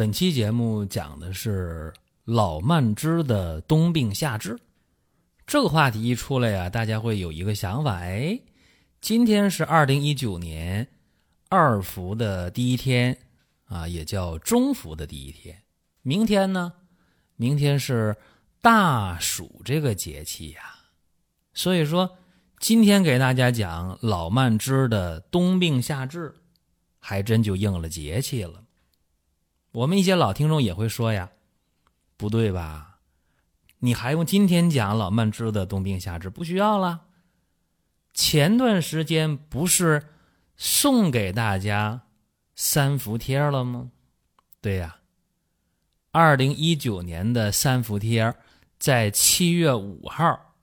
[0.00, 1.92] 本期节目讲的是
[2.24, 4.58] 老慢支的冬病夏治。
[5.46, 8.40] 这个话题一出来呀，大家会有一个想法：哎，
[9.02, 10.88] 今天是二零一九年
[11.50, 13.14] 二伏的第一天
[13.66, 15.64] 啊，也叫中伏的第一天。
[16.00, 16.72] 明天呢？
[17.36, 18.16] 明天是
[18.62, 20.62] 大暑这个节气呀。
[21.52, 22.16] 所以说，
[22.58, 26.34] 今天给大家讲老慢支的冬病夏治，
[26.98, 28.64] 还真就应了节气了。
[29.72, 31.30] 我们一些老听众也会说呀，
[32.16, 32.98] 不对吧？
[33.78, 36.28] 你还用今天讲老慢支的冬病夏治？
[36.28, 37.06] 不需要了。
[38.12, 40.08] 前段时间不是
[40.56, 42.02] 送给大家
[42.56, 43.92] 三伏贴了吗？
[44.60, 44.96] 对呀，
[46.10, 48.34] 二零一九年的三伏贴
[48.78, 50.54] 在七月五号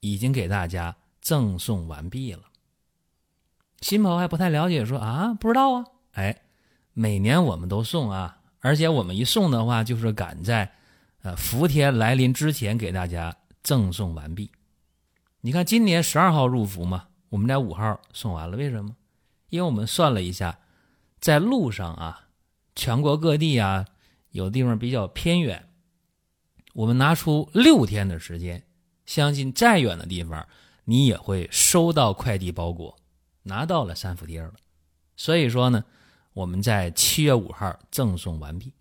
[0.00, 2.44] 已经给大家赠送完毕了。
[3.82, 6.40] 新朋友还不太了解，说啊，不知道啊，哎。
[6.96, 10.72] 每年我们都送啊，而且我们一送的话，就是赶在，
[11.22, 14.52] 呃，伏天来临之前给大家赠送完毕。
[15.40, 18.56] 你看，今年十二号入伏嘛，我们在五号送完了。
[18.56, 18.94] 为什么？
[19.48, 20.60] 因为我们算了一下，
[21.18, 22.28] 在路上啊，
[22.76, 23.84] 全国各地啊，
[24.30, 25.68] 有地方比较偏远，
[26.74, 28.62] 我们拿出六天的时间，
[29.04, 30.46] 相信再远的地方，
[30.84, 32.96] 你也会收到快递包裹，
[33.42, 34.52] 拿到了三伏贴了。
[35.16, 35.84] 所以说呢。
[36.34, 38.72] 我们在七月五号赠送完毕，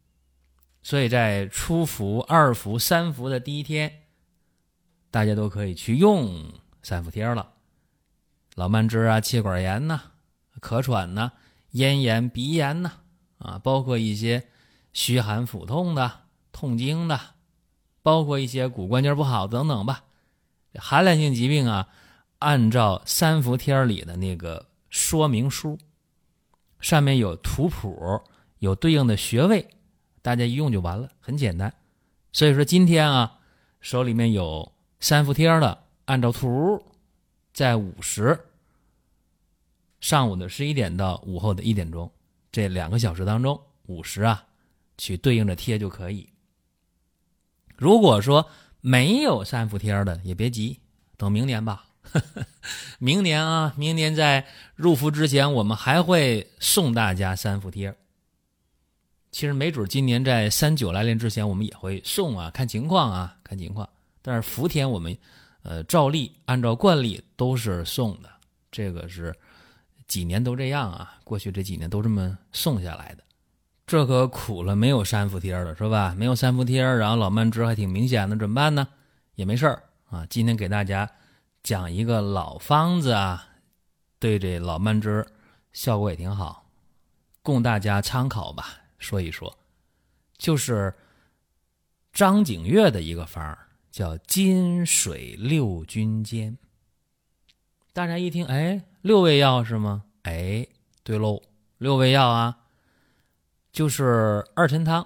[0.82, 4.06] 所以在初伏、二伏、三伏的第一天，
[5.12, 7.54] 大家都可以去用三伏贴了。
[8.56, 10.02] 老慢支啊、气管炎呐、
[10.62, 11.34] 咳喘呐、
[11.72, 12.94] 咽炎、鼻炎呐，
[13.38, 14.48] 啊，包括一些
[14.92, 16.22] 虚寒腹痛的、
[16.52, 17.20] 痛经的，
[18.02, 20.06] 包括一些骨关节不好等等吧，
[20.74, 21.88] 寒凉性疾病啊，
[22.40, 25.78] 按照三伏贴里的那个说明书。
[26.84, 28.22] 上面有图谱，
[28.60, 29.70] 有对应的穴位，
[30.22, 31.74] 大家一用就完了，很简单。
[32.34, 33.40] 所以说今天啊，
[33.80, 36.86] 手里面有三伏贴的，按照图，
[37.54, 38.38] 在午时，
[40.02, 42.12] 上午的十一点到午后的一点钟
[42.52, 44.46] 这两个小时当中，午时啊，
[44.98, 46.28] 去对应着贴就可以。
[47.78, 48.46] 如果说
[48.82, 50.82] 没有三伏贴的，也别急，
[51.16, 51.86] 等明年吧。
[53.00, 57.94] 明年啊，明年在入伏之前，我们还会送大家三伏贴。
[59.32, 63.90] 其实没准今年在三九来临之前，我们也会送啊，看情况啊，看情况。
[64.22, 65.18] 但是伏天我们，
[65.64, 68.30] 呃，照例按照惯例都是送的，
[68.72, 69.36] 这个是
[70.08, 73.24] 几年都这样啊，过去这几年都这么送下来的。
[73.88, 76.14] 这可苦了，没有三伏贴了，是吧？
[76.16, 78.88] 没有三伏贴，然后老慢支还挺明显的，怎么办呢？
[79.36, 81.10] 也没事儿啊，今天给大家。
[81.64, 83.48] 讲一个老方子啊，
[84.20, 85.26] 对这老慢支
[85.72, 86.70] 效果也挺好，
[87.42, 88.82] 供大家参考吧。
[88.98, 89.58] 说一说，
[90.38, 90.94] 就是
[92.12, 96.58] 张景岳的一个方儿，叫金水六君煎。
[97.94, 100.04] 大家一听，哎，六味药是吗？
[100.24, 100.68] 哎，
[101.04, 101.42] 对喽，
[101.78, 102.58] 六味药啊，
[103.72, 105.06] 就是二陈汤、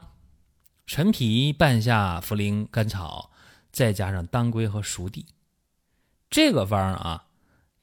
[0.88, 3.30] 陈皮、半夏、茯苓、甘草，
[3.72, 5.26] 再加上当归和熟地。
[6.30, 7.26] 这个方啊，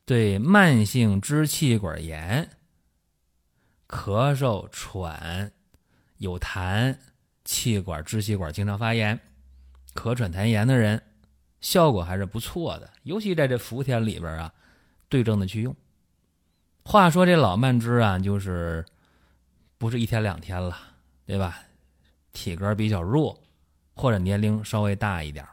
[0.05, 2.51] 对慢性支气管炎、
[3.89, 5.51] 咳嗽、喘、
[6.19, 6.99] 有痰、
[7.43, 9.19] 气管支气管经常发炎、
[9.95, 11.03] 咳喘痰炎的人，
[11.63, 12.91] 效果还是不错的。
[13.05, 14.53] 尤其在这伏天里边啊，
[15.09, 15.75] 对症的去用。
[16.85, 18.85] 话说这老慢支啊，就是
[19.79, 20.77] 不是一天两天了，
[21.25, 21.59] 对吧？
[22.35, 23.43] 体格比较弱，
[23.95, 25.47] 或者年龄稍微大一点，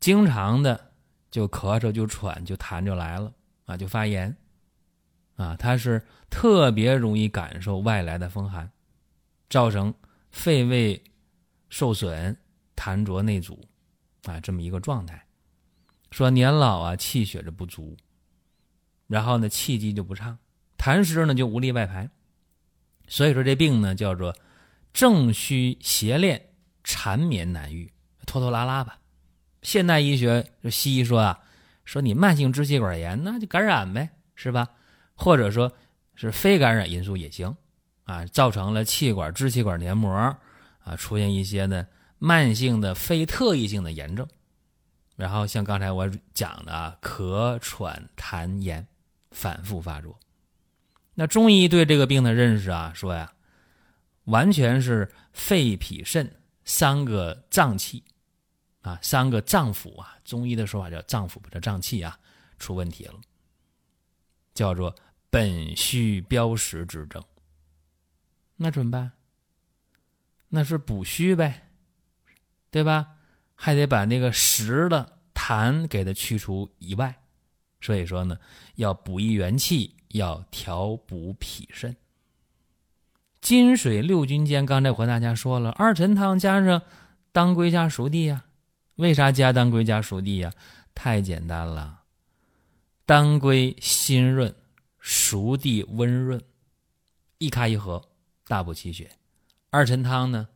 [0.00, 0.92] 经常的。
[1.34, 3.34] 就咳嗽，就喘，就痰就来了
[3.64, 4.36] 啊，就发炎
[5.34, 6.00] 啊，它是
[6.30, 8.70] 特别容易感受外来的风寒，
[9.50, 9.92] 造成
[10.30, 11.02] 肺胃
[11.70, 12.36] 受损、
[12.76, 13.60] 痰浊内阻
[14.26, 15.26] 啊，这么一个状态。
[16.12, 17.96] 说年老啊，气血就不足，
[19.08, 20.38] 然后呢，气机就不畅，
[20.78, 22.08] 痰湿呢就无力外排，
[23.08, 24.32] 所以说这病呢叫做
[24.92, 26.50] 正虚邪恋，
[26.84, 27.92] 缠绵难愈，
[28.24, 29.00] 拖拖拉拉吧。
[29.64, 31.40] 现代医学就西医说啊，
[31.84, 34.68] 说你慢性支气管炎那就感染呗，是吧？
[35.14, 35.72] 或者说
[36.14, 37.56] 是非感染因素也行，
[38.04, 41.86] 啊，造成了气管、支气管黏膜啊出现一些呢
[42.18, 44.28] 慢性的非特异性的炎症，
[45.16, 48.86] 然后像刚才我讲的啊，咳喘痰炎
[49.30, 50.18] 反复发作。
[51.14, 53.32] 那中医对这个病的认识啊，说呀，
[54.24, 56.30] 完全是肺脾肾
[56.64, 58.02] 三个脏器
[58.84, 62.18] 啊，三个脏腑啊，中医的说法叫脏腑，不叫脏器啊，
[62.58, 63.14] 出问题了，
[64.52, 64.94] 叫做
[65.30, 67.24] 本虚标实之症。
[68.56, 69.12] 那怎么办？
[70.50, 71.70] 那是补虚呗，
[72.70, 73.16] 对吧？
[73.54, 77.22] 还得把那个实的痰给它去除以外，
[77.80, 78.38] 所以说呢，
[78.74, 81.96] 要补益元气，要调补脾肾。
[83.40, 86.82] 金水六君煎，刚才和大家说了，二陈汤加上
[87.32, 88.44] 当归加熟地呀。
[88.96, 90.52] 为啥加当归加熟地呀？
[90.94, 92.02] 太简单了，
[93.04, 94.54] 当归辛润，
[95.00, 96.40] 熟地温润，
[97.38, 98.08] 一开一合。
[98.46, 99.10] 大补气血，
[99.70, 100.46] 二陈汤呢，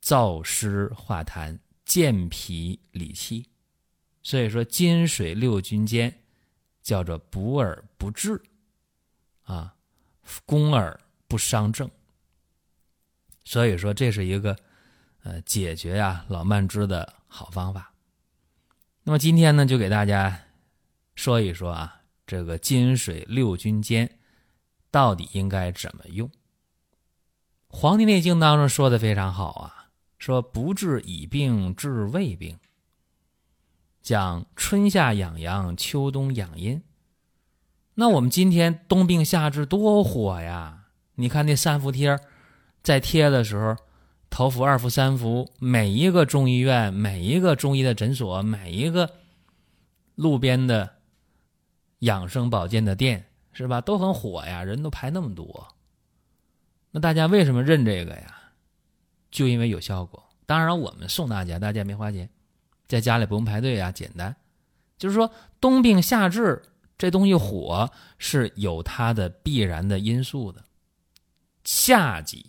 [0.00, 3.48] 燥湿化痰，健脾理气，
[4.22, 6.22] 所以说金水六君煎
[6.82, 8.40] 叫做补而不滞，
[9.42, 9.74] 啊，
[10.46, 11.90] 攻而不伤正。
[13.44, 14.56] 所以说这是一个
[15.24, 17.92] 呃解决呀老慢支的好方法。
[19.02, 20.42] 那么今天呢，就给大家
[21.14, 24.18] 说一说啊，这个金水六君煎
[24.90, 26.28] 到底应该怎么用。
[27.68, 32.58] 《黄帝内经》当中说的非常好啊，说不治已病治未病，
[34.00, 36.82] 讲春夏养阳，秋冬养阴。
[37.94, 40.86] 那我们今天冬病夏治多火呀！
[41.16, 42.18] 你看那三伏贴
[42.82, 43.76] 在贴的时候，
[44.34, 49.08] 头伏、二伏、三伏，每一个中医院、每一个中医的诊所、每一个
[50.16, 50.96] 路边的
[52.00, 53.80] 养生保健的店，是吧？
[53.80, 55.68] 都很火呀，人都排那么多。
[56.90, 58.36] 那大家为什么认这个呀？
[59.30, 60.20] 就因为有效果。
[60.46, 62.28] 当然，我们送大家，大家没花钱，
[62.88, 64.34] 在家里不用排队啊，简单。
[64.98, 66.60] 就是说，冬病夏治
[66.98, 67.88] 这东西火
[68.18, 70.64] 是有它的必然的因素的。
[71.62, 72.44] 夏季，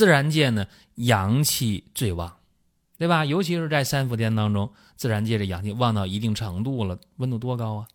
[0.00, 2.38] 自然界呢阳气最旺，
[2.96, 3.26] 对吧？
[3.26, 7.88] 尤其是在三伏天当中，自然界的阳气旺到一定程度了，温度多高啊？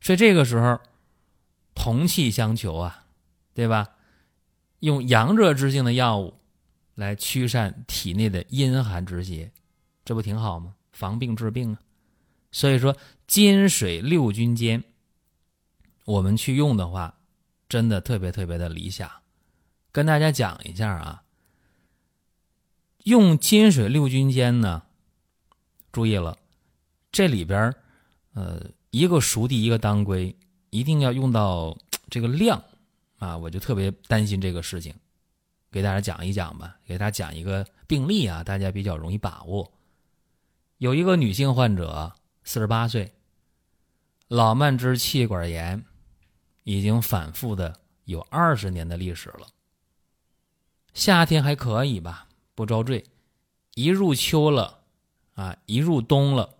[0.00, 0.80] 所以这个时候，
[1.72, 3.06] 同气相求啊，
[3.54, 3.90] 对吧？
[4.80, 6.34] 用阳热之性的药物
[6.96, 9.52] 来驱散体内的阴寒之邪，
[10.04, 10.74] 这不挺好吗？
[10.90, 11.78] 防病治病啊！
[12.50, 12.96] 所以说
[13.28, 14.82] 金水六君煎，
[16.06, 17.14] 我们去用的话，
[17.68, 19.08] 真的特别特别的理想。
[19.92, 21.22] 跟大家讲一下啊，
[23.04, 24.84] 用金水六君煎呢，
[25.92, 26.38] 注意了，
[27.12, 27.74] 这里边
[28.32, 30.34] 呃一个熟地一个当归，
[30.70, 31.76] 一定要用到
[32.08, 32.64] 这个量。
[33.18, 34.92] 啊，我就特别担心这个事情，
[35.70, 36.76] 给大家讲一讲吧。
[36.84, 39.70] 给大家讲一个病例啊，大家比较容易把握。
[40.78, 43.12] 有一个女性患者，四十八岁，
[44.26, 45.84] 老慢支气管炎，
[46.64, 49.46] 已经反复的有二十年的历史了。
[50.94, 53.04] 夏天还可以吧，不遭罪。
[53.74, 54.80] 一入秋了，
[55.34, 56.56] 啊，一入冬了，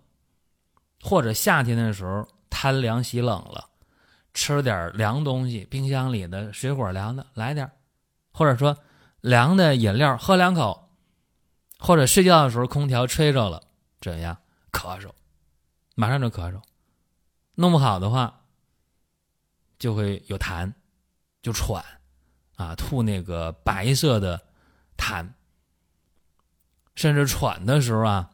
[1.01, 3.69] 或者夏天的时候贪凉喜冷了。
[4.33, 7.71] 吃点凉东西，冰箱里的水果凉的来点
[8.31, 8.75] 或者说
[9.21, 10.89] 凉的饮料喝两口，
[11.77, 13.61] 或者睡觉的时候空调吹着了，
[14.01, 14.35] 怎样？
[14.71, 15.11] 咳嗽，
[15.93, 16.59] 马上就咳嗽，
[17.53, 18.41] 弄不好的话
[19.77, 20.73] 就会有痰，
[21.43, 21.85] 就喘，
[22.63, 24.41] 啊，吐那个白色的
[24.97, 25.27] 痰，
[26.95, 28.29] 甚至喘的时候啊，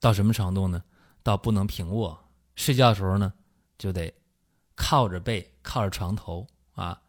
[0.00, 0.82] 到什么程度呢？
[1.22, 2.18] 到不能平卧，
[2.54, 3.32] 睡觉的时候呢
[3.78, 4.12] 就得。
[4.78, 7.00] 靠着背，靠着床头啊，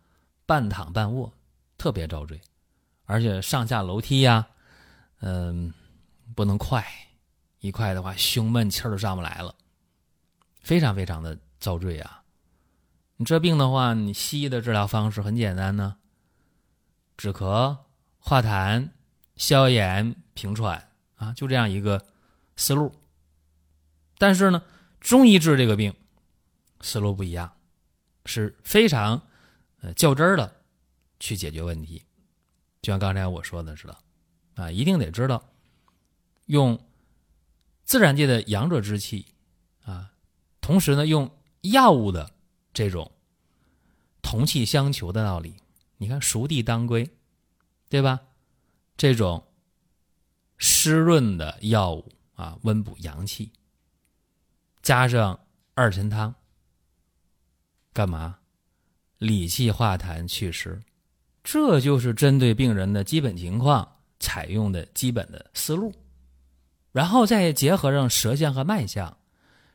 [0.45, 1.29] 半躺半卧，
[1.77, 2.39] 特别遭罪，
[3.03, 4.47] 而且上下楼梯呀，
[5.19, 5.73] 嗯，
[6.33, 6.87] 不能快，
[7.59, 9.53] 一快的话胸闷气儿都上不来了，
[10.61, 12.23] 非常非常的遭罪啊！
[13.17, 15.97] 你这病的话，你西医的治疗方式很简单呢，
[17.17, 17.77] 止咳、
[18.19, 18.89] 化痰、
[19.35, 22.05] 消炎、平喘啊，就这样一个
[22.55, 22.93] 思路。
[24.17, 24.63] 但是呢，
[24.99, 25.93] 中医治这个病
[26.81, 27.53] 思路不一样。
[28.29, 29.21] 是非常，
[29.79, 30.53] 呃，较真儿的
[31.17, 32.03] 去解决问题，
[32.81, 33.97] 就像刚才我说的似的，
[34.55, 35.41] 啊，一定得知道
[36.47, 36.77] 用
[37.85, 39.27] 自然界的阳热之气
[39.85, 40.11] 啊，
[40.59, 41.31] 同时呢，用
[41.61, 42.29] 药物的
[42.77, 43.11] 这种
[44.21, 45.55] 同气相求的道理。
[45.97, 47.09] 你看熟地当归，
[47.89, 48.19] 对吧？
[48.95, 49.43] 这种
[50.59, 53.51] 湿润的药物啊，温补阳气，
[54.83, 55.39] 加上
[55.73, 56.35] 二陈汤。
[57.93, 58.37] 干嘛？
[59.17, 60.79] 理气化痰祛湿，
[61.43, 65.91] 这就是针对病人的基本情况采用的基本的思路。
[66.91, 69.17] 然后再结合上舌象和脉象，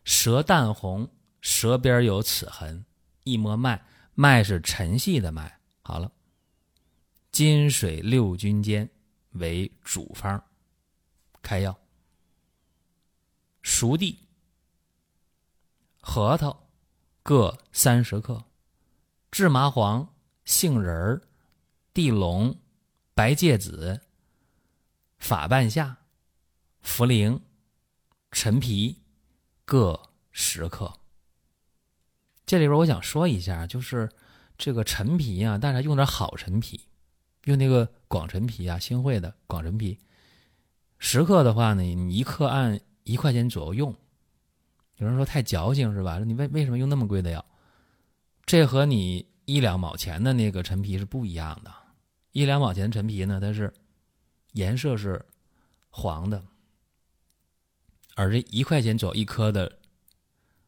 [0.04, 1.08] 舌淡红，
[1.40, 2.84] 舌边有齿痕，
[3.24, 5.60] 一摸脉，脉是沉细的脉。
[5.82, 6.10] 好了，
[7.30, 8.88] 金水六君煎
[9.32, 10.42] 为主方，
[11.42, 11.78] 开药。
[13.62, 14.18] 熟地、
[16.00, 16.68] 核桃
[17.22, 18.44] 各三十克，
[19.30, 20.14] 制麻黄、
[20.44, 21.22] 杏仁儿、
[21.94, 22.58] 地龙、
[23.14, 24.00] 白芥子、
[25.18, 25.98] 法半夏。
[26.84, 27.40] 茯苓、
[28.32, 29.00] 陈皮
[29.64, 30.92] 各十克。
[32.52, 34.10] 这里边我想说一下，就是
[34.58, 36.86] 这个陈皮啊，大家用点好陈皮，
[37.44, 39.98] 用那个广陈皮啊，新会的广陈皮，
[40.98, 43.96] 十克的话呢，你一克按一块钱左右用。
[44.96, 46.18] 有人说太矫情是吧？
[46.18, 47.42] 你为为什么用那么贵的药？
[48.44, 51.72] 这和你一两毛钱的那个陈皮是不一样的。
[52.32, 53.72] 一两毛钱陈皮呢，它是
[54.52, 55.24] 颜色是
[55.88, 56.44] 黄的。
[58.14, 59.78] 而这一块钱左右一颗的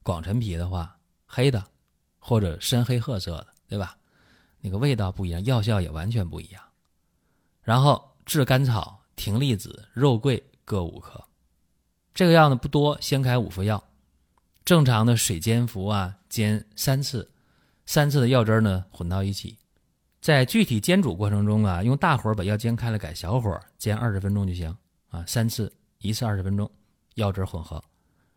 [0.02, 1.62] 广陈皮的话，黑的
[2.26, 3.94] 或者深黑褐色的，对吧？
[4.62, 6.62] 那个味道不一样，药效也完全不一样。
[7.60, 11.22] 然后炙甘草、葶苈子、肉桂各五克。
[12.14, 13.84] 这个药呢不多，先开五副药。
[14.64, 17.30] 正常的水煎服啊，煎三次，
[17.84, 19.58] 三次的药汁呢混到一起。
[20.22, 24.74] 在具体煎煮过程中啊，用大火把药煎开了，改小火煎二十分钟就行
[25.10, 25.22] 啊。
[25.26, 26.70] 三次，一次二十分钟。
[27.16, 27.84] 药汁混合，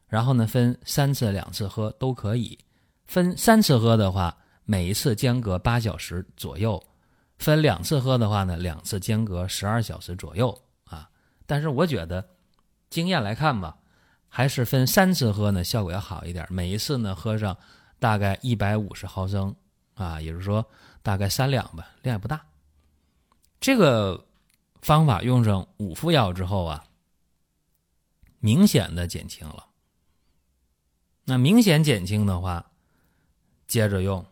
[0.07, 2.59] 然后呢，分三次、两次喝都可以。
[3.07, 6.77] 分三次喝的话，每一次间隔八小时左右；
[7.39, 11.09] 分两次喝的话呢，两次间隔十二小时左右啊。
[11.45, 12.29] 但是我觉得，
[12.89, 13.77] 经验来看吧，
[14.27, 16.45] 还是分三次喝呢，效果要好一点。
[16.49, 17.57] 每一次呢，喝上
[17.99, 19.55] 大概一百五十毫升
[19.95, 20.65] 啊，也就是说
[21.01, 22.45] 大概三两吧，量也不大。
[23.59, 24.25] 这个
[24.81, 26.83] 方法用上五副药之后啊。
[28.39, 29.65] 明显的减轻了。
[31.25, 32.69] 那明显减轻的话，
[33.67, 34.25] 接着用，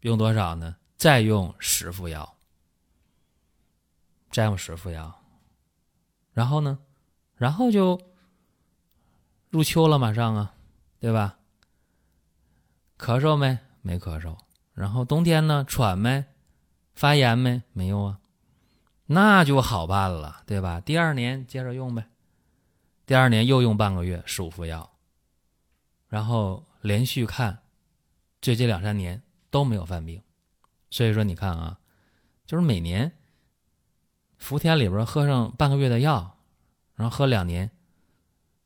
[0.00, 0.76] 用多少呢？
[0.96, 2.36] 再用十副药，
[4.30, 5.22] 再用十副药，
[6.32, 6.78] 然后呢？
[7.36, 8.00] 然后就
[9.48, 10.54] 入秋了，马上啊，
[10.98, 11.38] 对吧？
[12.98, 13.58] 咳嗽没？
[13.82, 14.36] 没咳嗽。
[14.74, 15.64] 然后冬天呢？
[15.66, 16.24] 喘没？
[16.94, 17.62] 发炎没？
[17.72, 18.20] 没有啊。
[19.06, 20.80] 那就好办了，对吧？
[20.80, 22.08] 第二年接着用呗。
[23.06, 24.98] 第二年又用半个月十五副药，
[26.08, 27.62] 然后连续看，
[28.40, 30.22] 最近两三年都没有犯病，
[30.90, 31.78] 所以说你看啊，
[32.46, 33.12] 就是每年
[34.38, 36.38] 伏天里边喝上半个月的药，
[36.94, 37.70] 然后喝两年，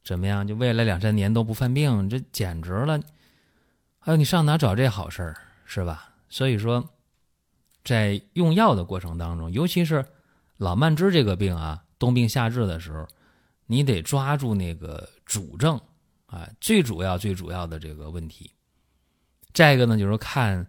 [0.03, 0.47] 怎么样？
[0.47, 3.01] 就未来两三年都不犯病，这简直了！
[4.01, 6.15] 哎呦，你上哪找这好事儿是吧？
[6.29, 6.91] 所以说，
[7.83, 10.05] 在用药的过程当中，尤其是
[10.57, 13.07] 老慢支这个病啊，冬病夏治的时候。
[13.67, 15.81] 你得抓住那个主症
[16.27, 18.51] 啊，最主要、最主要的这个问题。
[19.55, 20.67] 再一个呢，就是看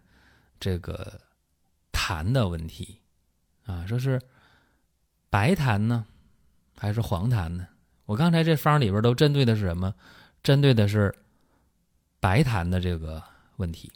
[0.60, 1.20] 这个
[1.92, 3.02] 痰的问题
[3.66, 4.22] 啊，说是
[5.30, 6.06] 白痰呢，
[6.78, 7.68] 还是黄痰呢？
[8.06, 9.94] 我刚才这方里边都针对的是什么？
[10.44, 11.14] 针对的是
[12.20, 13.22] 白痰的这个
[13.58, 13.92] 问题。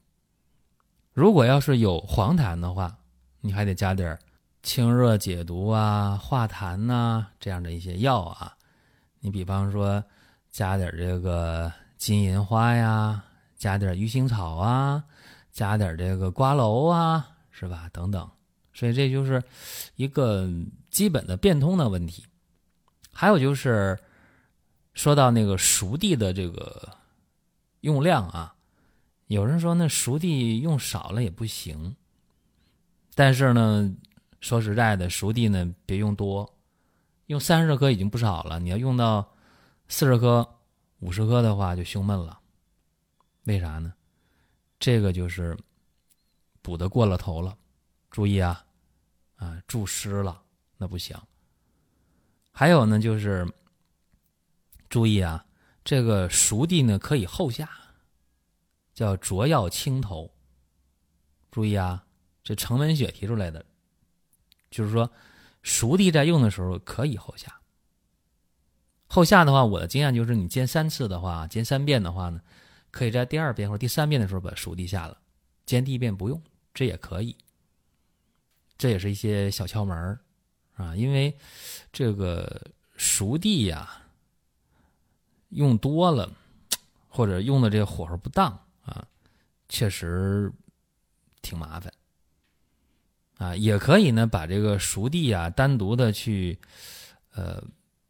[1.13, 2.97] 如果要是有黄痰的话，
[3.41, 4.17] 你还得加点
[4.63, 8.57] 清热解毒啊、化痰呐这样的一些药啊。
[9.19, 10.03] 你比方说，
[10.49, 13.23] 加点这个金银花呀，
[13.59, 15.03] 加点鱼腥草啊，
[15.51, 17.89] 加点这个瓜蒌啊，是吧？
[17.91, 18.27] 等等，
[18.73, 19.43] 所以这就是
[19.97, 20.49] 一个
[20.89, 22.25] 基本的变通的问题。
[23.11, 23.99] 还有就是
[24.93, 26.87] 说到那个熟地的这个
[27.81, 28.55] 用量啊，
[29.27, 31.93] 有人说那熟地用少了也不行，
[33.13, 33.93] 但是呢，
[34.39, 36.49] 说实在的，熟地呢别用多。
[37.25, 39.35] 用三十克已经不少了，你要用到
[39.89, 40.47] 四十克、
[40.99, 42.38] 五十克的话就胸闷了。
[43.49, 43.91] 为啥呢？
[44.79, 45.57] 这个就是
[46.61, 47.57] 补的过了头了。
[48.11, 48.63] 注意啊，
[49.37, 50.41] 啊注湿了
[50.77, 51.17] 那不行。
[52.51, 53.51] 还有呢，就是
[54.87, 55.43] 注意啊，
[55.83, 57.67] 这个熟地呢可以后下，
[58.93, 60.31] 叫浊药清头。
[61.49, 62.05] 注意啊，
[62.43, 63.65] 这程文雪提出来的，
[64.69, 65.11] 就是说。
[65.61, 67.59] 熟地在用的时候可以后下，
[69.07, 72.41] 后下的话，我的经验就是你煎三次的话，煎三遍的话呢，
[72.91, 75.17] 可以在第二遍或第三遍的时候把熟地下了，
[75.65, 76.41] 煎第一遍不用，
[76.73, 77.35] 这也可以。
[78.77, 80.17] 这也是一些小窍门
[80.75, 81.37] 啊，因为
[81.91, 84.03] 这个熟地呀，
[85.49, 86.31] 用多了
[87.09, 88.51] 或者用的这个火候不当
[88.85, 89.05] 啊，
[89.67, 90.51] 确实
[91.41, 91.93] 挺麻烦
[93.37, 93.55] 啊。
[93.55, 96.57] 也可以呢，把这个熟地啊单独的去
[97.33, 97.61] 呃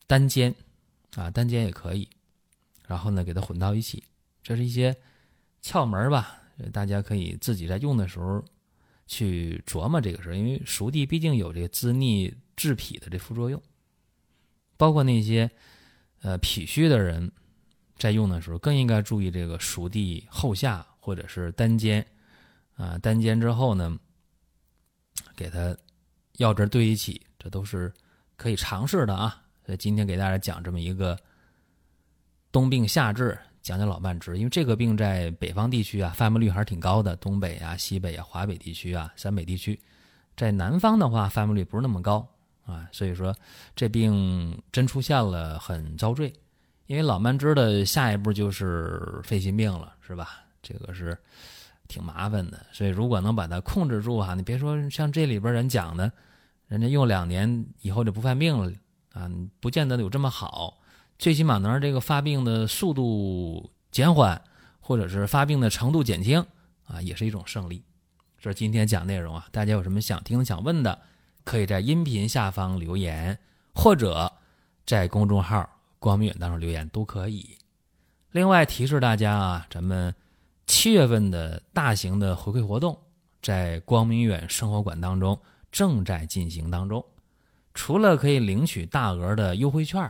[0.06, 0.54] 单煎
[1.16, 2.08] 啊，单煎也可以，
[2.86, 4.04] 然后呢给它混到一起。
[4.50, 4.96] 这是一些
[5.62, 6.42] 窍门吧，
[6.74, 8.44] 大家可以自己在用的时候
[9.06, 10.36] 去琢磨这个事儿。
[10.36, 13.62] 因为熟地毕竟有这滋腻治脾的这副作用，
[14.76, 15.48] 包括那些
[16.22, 17.32] 呃脾虚的人。
[17.96, 22.04] 在用的时候，更应该注意这个熟地后下，或者是单煎，
[22.76, 24.00] 啊，单煎之后呢，
[25.36, 25.78] 给它
[26.38, 27.94] 药汁兑一起，这都是
[28.38, 29.44] 可以尝试的啊。
[29.66, 31.20] 所以今天给大家讲这么一个
[32.54, 39.80] 冬病夏治，讲讲老慢支，因为这个病在北方地区啊，发病率还是挺高的，东北啊、西北啊、华北地区啊、陕北地区，
[40.36, 42.28] 在南方的话，发病率不是那么高
[42.66, 43.36] 啊，所以说
[43.76, 46.34] 这病真出现了，很遭罪。
[46.88, 50.44] 因为老慢支的下一步就是肺心病了，是吧？
[50.64, 51.16] 这个是
[51.88, 56.12] 挺麻烦的，所以如果能把它控制住啊，你别说像这里边人讲的，
[56.68, 58.72] 人家用两年以后就不犯病了
[59.14, 60.79] 啊，不见得有这么好，
[61.20, 64.42] 最起码能让这个发病的速度减缓，
[64.80, 66.44] 或者是发病的程度减轻
[66.86, 67.84] 啊，也是一种胜利。
[68.40, 70.98] 这是今天讲内容啊，大家有什么想听、想问的，
[71.44, 73.38] 可以在音频下方留言，
[73.76, 74.32] 或者
[74.86, 75.70] 在公众号。
[76.02, 77.58] 光明远当中留言都可以。
[78.32, 80.16] 另外提示大家啊，咱们
[80.66, 82.98] 七月份的大型的回馈活动
[83.42, 85.38] 在光明远生活馆当中
[85.74, 87.04] 正在进行当中。
[87.74, 90.10] 除了可以领取大额的优惠券，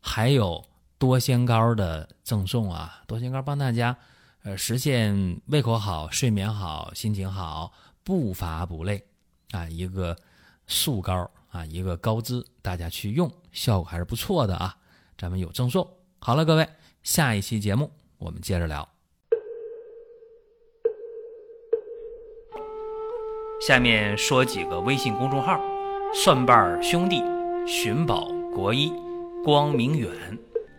[0.00, 0.64] 还有
[0.98, 3.02] 多仙膏的赠送啊！
[3.06, 3.96] 多仙膏帮大家
[4.42, 9.04] 呃实现胃口好、睡眠好、心情好、不乏不累
[9.52, 9.68] 啊！
[9.68, 10.16] 一个
[10.66, 14.76] 素膏啊，一个膏滋，大家去用效果还是不错的啊！
[15.18, 15.86] 咱们有赠送。
[16.18, 16.68] 好了，各位，
[17.02, 18.88] 下一期节目我们接着聊。
[23.66, 25.60] 下面说几个微信公众号：
[26.14, 27.22] 蒜瓣兄弟、
[27.66, 28.90] 寻宝国医、
[29.42, 30.10] 光明远。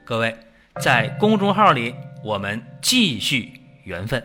[0.06, 0.36] 各位
[0.80, 3.52] 在公众号里，我们继续
[3.84, 4.24] 缘分。